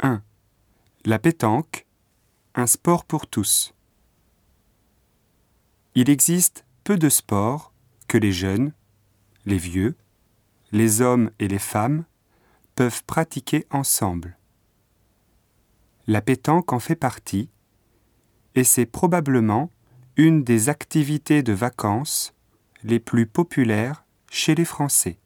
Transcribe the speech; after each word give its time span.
1. 0.00 0.22
La 1.04 1.18
pétanque, 1.18 1.86
un 2.54 2.66
sport 2.66 3.04
pour 3.04 3.26
tous. 3.26 3.74
Il 5.94 6.08
existe 6.08 6.64
peu 6.84 6.96
de 6.96 7.08
sports 7.08 7.72
que 8.06 8.16
les 8.16 8.30
jeunes, 8.30 8.72
les 9.44 9.58
vieux, 9.58 9.96
les 10.70 11.00
hommes 11.00 11.30
et 11.40 11.48
les 11.48 11.58
femmes 11.58 12.04
peuvent 12.76 13.02
pratiquer 13.04 13.66
ensemble. 13.70 14.38
La 16.06 16.22
pétanque 16.22 16.72
en 16.72 16.78
fait 16.78 16.96
partie 16.96 17.50
et 18.54 18.64
c'est 18.64 18.86
probablement 18.86 19.70
une 20.16 20.44
des 20.44 20.68
activités 20.68 21.42
de 21.42 21.52
vacances 21.52 22.34
les 22.84 23.00
plus 23.00 23.26
populaires 23.26 24.04
chez 24.30 24.54
les 24.54 24.64
Français. 24.64 25.18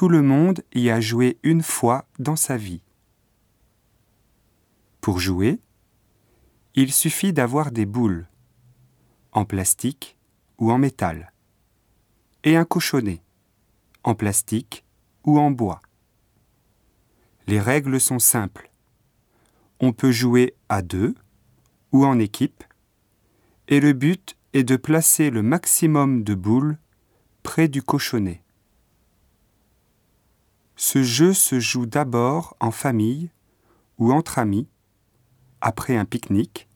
Tout 0.00 0.08
le 0.08 0.22
monde 0.22 0.62
y 0.74 0.88
a 0.88 0.98
joué 0.98 1.38
une 1.42 1.62
fois 1.62 2.06
dans 2.18 2.34
sa 2.34 2.56
vie. 2.56 2.80
Pour 5.02 5.20
jouer, 5.20 5.60
il 6.74 6.90
suffit 6.90 7.34
d'avoir 7.34 7.70
des 7.70 7.84
boules, 7.84 8.26
en 9.32 9.44
plastique 9.44 10.16
ou 10.56 10.72
en 10.72 10.78
métal, 10.78 11.34
et 12.44 12.56
un 12.56 12.64
cochonnet, 12.64 13.20
en 14.02 14.14
plastique 14.14 14.86
ou 15.24 15.38
en 15.38 15.50
bois. 15.50 15.82
Les 17.46 17.60
règles 17.60 18.00
sont 18.00 18.20
simples. 18.20 18.70
On 19.80 19.92
peut 19.92 20.12
jouer 20.12 20.54
à 20.70 20.80
deux 20.80 21.14
ou 21.92 22.06
en 22.06 22.18
équipe, 22.18 22.64
et 23.68 23.80
le 23.80 23.92
but 23.92 24.34
est 24.54 24.64
de 24.64 24.76
placer 24.76 25.28
le 25.28 25.42
maximum 25.42 26.24
de 26.24 26.34
boules 26.34 26.78
près 27.42 27.68
du 27.68 27.82
cochonnet. 27.82 28.42
Ce 30.82 31.02
jeu 31.02 31.34
se 31.34 31.60
joue 31.60 31.84
d'abord 31.84 32.56
en 32.58 32.70
famille 32.70 33.30
ou 33.98 34.14
entre 34.14 34.38
amis, 34.38 34.66
après 35.60 35.94
un 35.94 36.06
pique-nique, 36.06 36.70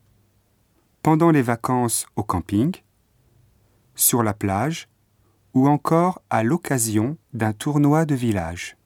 pendant 1.00 1.30
les 1.30 1.40
vacances 1.40 2.06
au 2.14 2.22
camping, 2.22 2.76
sur 3.94 4.22
la 4.22 4.34
plage 4.34 4.90
ou 5.54 5.68
encore 5.68 6.20
à 6.28 6.42
l'occasion 6.42 7.16
d'un 7.32 7.54
tournoi 7.54 8.04
de 8.04 8.14
village. 8.14 8.76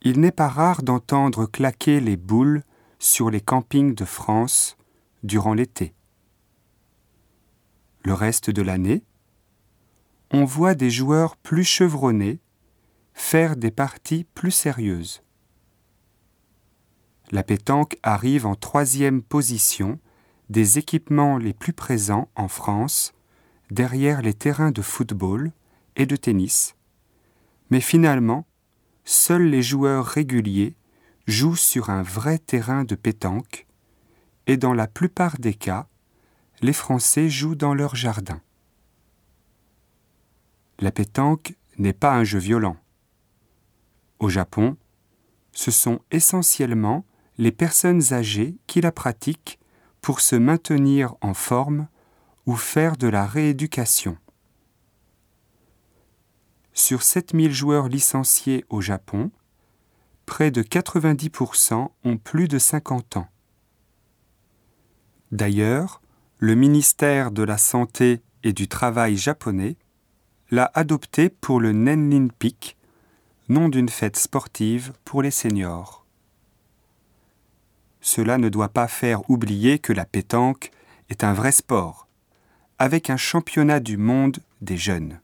Il 0.00 0.18
n'est 0.18 0.32
pas 0.32 0.48
rare 0.48 0.82
d'entendre 0.82 1.44
claquer 1.44 2.00
les 2.00 2.16
boules 2.16 2.62
sur 2.98 3.28
les 3.28 3.42
campings 3.42 3.94
de 3.94 4.06
France 4.06 4.78
durant 5.22 5.52
l'été. 5.52 5.94
Le 8.04 8.14
reste 8.14 8.48
de 8.48 8.62
l'année, 8.62 9.04
on 10.30 10.46
voit 10.46 10.74
des 10.74 10.90
joueurs 10.90 11.36
plus 11.36 11.64
chevronnés 11.64 12.40
faire 13.16 13.56
des 13.56 13.70
parties 13.70 14.24
plus 14.34 14.50
sérieuses. 14.52 15.22
La 17.32 17.42
pétanque 17.42 17.96
arrive 18.04 18.46
en 18.46 18.54
troisième 18.54 19.22
position 19.22 19.98
des 20.50 20.78
équipements 20.78 21.38
les 21.38 21.54
plus 21.54 21.72
présents 21.72 22.28
en 22.36 22.46
France, 22.46 23.14
derrière 23.70 24.22
les 24.22 24.34
terrains 24.34 24.70
de 24.70 24.82
football 24.82 25.50
et 25.96 26.06
de 26.06 26.14
tennis. 26.14 26.76
Mais 27.70 27.80
finalement, 27.80 28.46
seuls 29.04 29.48
les 29.48 29.62
joueurs 29.62 30.04
réguliers 30.04 30.76
jouent 31.26 31.56
sur 31.56 31.90
un 31.90 32.02
vrai 32.02 32.38
terrain 32.38 32.84
de 32.84 32.94
pétanque, 32.94 33.66
et 34.46 34.58
dans 34.58 34.74
la 34.74 34.86
plupart 34.86 35.38
des 35.38 35.54
cas, 35.54 35.88
les 36.60 36.74
Français 36.74 37.28
jouent 37.30 37.56
dans 37.56 37.74
leur 37.74 37.96
jardin. 37.96 38.40
La 40.78 40.92
pétanque 40.92 41.54
n'est 41.78 41.94
pas 41.94 42.14
un 42.14 42.22
jeu 42.22 42.38
violent. 42.38 42.76
Au 44.18 44.28
Japon, 44.28 44.76
ce 45.52 45.70
sont 45.70 46.00
essentiellement 46.10 47.04
les 47.38 47.52
personnes 47.52 48.12
âgées 48.12 48.56
qui 48.66 48.80
la 48.80 48.92
pratiquent 48.92 49.58
pour 50.00 50.20
se 50.20 50.36
maintenir 50.36 51.14
en 51.20 51.34
forme 51.34 51.88
ou 52.46 52.54
faire 52.56 52.96
de 52.96 53.08
la 53.08 53.26
rééducation. 53.26 54.16
Sur 56.72 57.02
7000 57.02 57.52
joueurs 57.52 57.88
licenciés 57.88 58.64
au 58.68 58.80
Japon, 58.80 59.30
près 60.26 60.50
de 60.50 60.62
90% 60.62 61.88
ont 62.04 62.16
plus 62.18 62.48
de 62.48 62.58
50 62.58 63.16
ans. 63.16 63.28
D'ailleurs, 65.32 66.02
le 66.38 66.54
ministère 66.54 67.32
de 67.32 67.42
la 67.42 67.58
Santé 67.58 68.22
et 68.42 68.52
du 68.52 68.68
Travail 68.68 69.16
japonais 69.16 69.76
l'a 70.50 70.70
adopté 70.74 71.28
pour 71.30 71.60
le 71.60 71.72
Nennin 71.72 72.28
Peak, 72.38 72.76
nom 73.48 73.68
d'une 73.68 73.88
fête 73.88 74.16
sportive 74.16 74.92
pour 75.04 75.22
les 75.22 75.30
seniors 75.30 76.06
cela 78.06 78.38
ne 78.38 78.48
doit 78.48 78.68
pas 78.68 78.86
faire 78.86 79.28
oublier 79.28 79.80
que 79.80 79.92
la 79.92 80.04
pétanque 80.04 80.70
est 81.10 81.24
un 81.24 81.32
vrai 81.32 81.50
sport, 81.50 82.06
avec 82.78 83.10
un 83.10 83.16
championnat 83.16 83.80
du 83.80 83.96
monde 83.96 84.38
des 84.60 84.76
jeunes. 84.76 85.20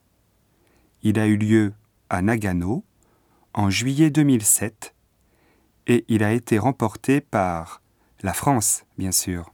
Il 1.04 1.20
a 1.20 1.28
eu 1.28 1.36
lieu 1.36 1.74
à 2.10 2.22
Nagano 2.22 2.84
en 3.54 3.70
juillet 3.70 4.10
2007 4.10 4.96
et 5.86 6.04
il 6.08 6.24
a 6.24 6.32
été 6.32 6.58
remporté 6.58 7.20
par 7.20 7.82
la 8.20 8.32
France, 8.32 8.84
bien 8.98 9.12
sûr. 9.12 9.52